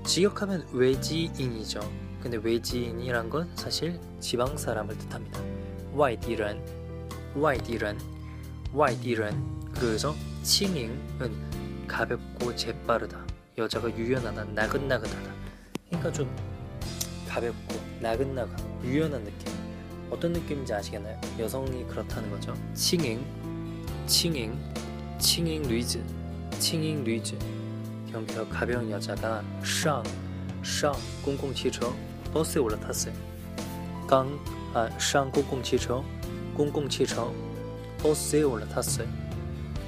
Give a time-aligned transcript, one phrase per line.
[0.05, 1.81] 직역하면 외지인이죠.
[2.23, 5.41] 근데 외지인이란 건 사실 지방 사람을 뜻합니다.
[5.93, 6.63] 와이디런,
[7.35, 7.99] 外地人,
[8.73, 13.25] 外地人 그래서 轻盈은 가볍고 재빠르다.
[13.57, 15.48] 여자가 유연하다, 나긋나긋하다.
[15.88, 16.30] 그러니까 좀
[17.28, 19.54] 가볍고 나긋나긋, 유연한 느낌.
[20.10, 21.20] 어떤 느낌인지 아시겠나요?
[21.40, 22.54] 여성이 그렇다는 거죠.
[22.74, 23.26] 칭잉,
[24.06, 24.58] 칭잉,
[25.18, 26.04] 칭잉 루이즈,
[26.60, 27.38] 칭잉 루이즈.
[28.12, 30.04] 경비가 가벼운 여자가 상,
[30.64, 30.94] 상
[31.26, 31.92] 공공汽车
[32.32, 33.14] 버스에 올라탔어요.
[34.08, 34.40] 강,
[34.76, 36.04] 아, 상 공공汽车
[36.56, 37.34] 공공汽车
[38.04, 39.08] 버스에 올라탔어요.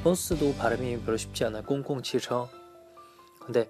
[0.04, 1.62] 버스도 발음이 별로 쉽지 않아요.
[1.64, 2.50] 공공汽车.
[3.40, 3.70] 근데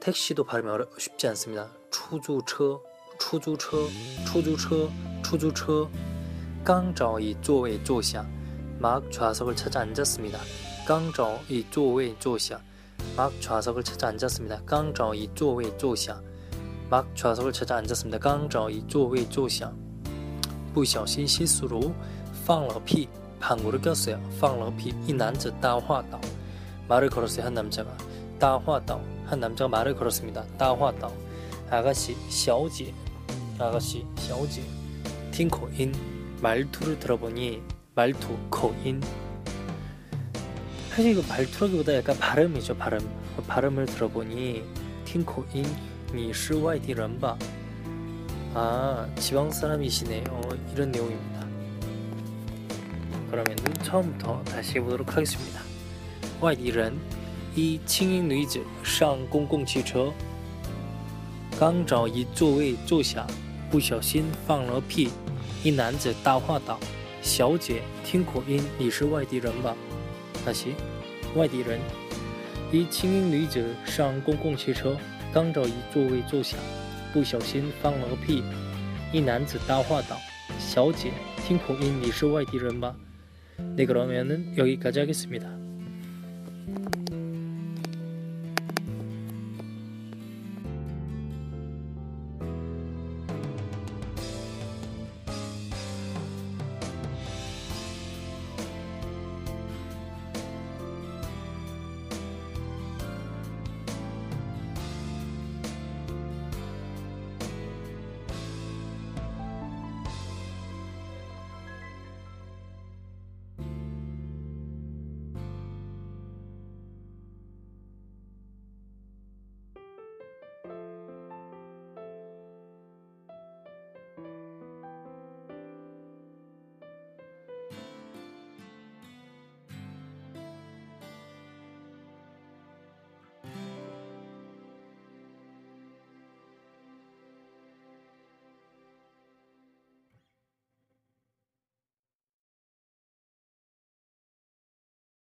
[0.00, 1.68] 택시도 발음이 어려, 쉽지 않습니다.
[1.90, 2.80] 추주처,
[3.18, 3.88] 추주처,
[4.26, 4.90] 추주처,
[5.22, 5.88] 추주처.
[6.64, 8.24] 刚找一座位坐下.
[8.78, 10.38] 막 좌석을 찾아 앉았습니다.
[10.86, 12.60] 刚找一座位坐下.
[13.16, 14.60] 막 좌석을 찾아 앉았습니다.
[14.64, 16.20] 刚找一座位坐下.
[16.88, 18.18] 막 좌석을 찾아 앉았습니다.
[18.18, 19.72] 刚找一座位坐下.
[20.72, 21.92] 不小心실수로
[22.46, 23.08] 放了屁
[23.40, 24.20] 방구를 꼈어요.
[24.38, 26.20] 放了屁이 남자 따화다
[26.88, 27.46] 말을 걸었어요.
[27.46, 27.96] 한 남자가
[28.38, 30.44] 따화다 한 남자가 말을 걸었습니다.
[30.58, 31.10] 따화다
[31.70, 32.92] 아가씨 小姐
[33.58, 34.62] 아가씨 小姐
[35.30, 35.94] 팅코인
[36.40, 37.62] 말투를 들어보니
[37.94, 39.00] 말투 코인
[40.90, 43.00] 사실 이거 말투라기보다 약간 발음이죠 발음
[43.46, 44.62] 발음을 들어보니
[45.04, 45.64] 팅코인
[46.12, 47.38] 你是外地人吧
[48.54, 50.24] 아 지방 사람이시네요
[50.74, 51.46] 이런 내용입니다.
[53.30, 55.60] 그러면 처음부터 다시 해보도록 하겠습니다.
[56.42, 57.00] 外地人
[57.56, 60.12] 一青音女子上公共汽车，
[61.58, 63.26] 刚找一座位坐下，
[63.70, 65.10] 不小心放了屁。
[65.62, 69.76] 一男子搭话道：“小姐，听口音，你是外地人吧？”
[70.44, 70.70] 那些
[71.36, 71.78] 外地人。
[72.72, 74.96] 一青音女子上公共汽车，
[75.32, 76.56] 刚找一座位坐下，
[77.12, 78.42] 不小心放了个屁。
[79.12, 81.12] 一男子搭话道：“小姐，
[81.46, 82.94] 听口音，你是外地人吧？”
[83.76, 85.46] 네, 그러면은 여기까지 하겠습니다.